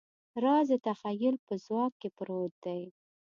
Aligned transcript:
راز 0.43 0.67
د 0.73 0.81
تخیل 0.87 1.35
په 1.47 1.53
ځواک 1.65 1.93
کې 2.01 2.09
پروت 2.17 2.53
دی. 2.65 2.83